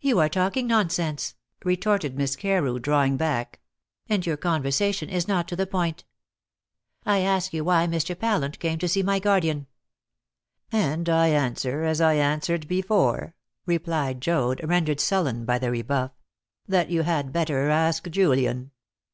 "You 0.00 0.18
are 0.18 0.30
talking 0.30 0.66
nonsense!" 0.66 1.34
retorted 1.62 2.16
Miss 2.16 2.36
Carew, 2.36 2.78
drawing 2.78 3.18
back; 3.18 3.60
"and 4.08 4.24
your 4.24 4.38
conversation 4.38 5.10
is 5.10 5.28
not 5.28 5.46
to 5.48 5.56
the 5.56 5.66
point. 5.66 6.04
I 7.04 7.18
ask 7.18 7.52
you 7.52 7.62
why 7.62 7.86
Mr. 7.86 8.18
Pallant 8.18 8.58
called 8.58 8.80
to 8.80 8.88
see 8.88 9.02
my 9.02 9.18
guardian." 9.18 9.66
"And 10.72 11.06
I 11.06 11.28
answer 11.28 11.84
as 11.84 12.00
I 12.00 12.14
answered 12.14 12.66
before," 12.66 13.34
replied 13.66 14.22
Joad, 14.22 14.66
rendered 14.66 15.00
sullen 15.00 15.44
by 15.44 15.58
the 15.58 15.70
rebuff, 15.70 16.12
"that 16.66 16.88
you 16.88 17.02
had 17.02 17.30
better 17.30 17.68
ask 17.68 18.08
Julian. 18.08 18.70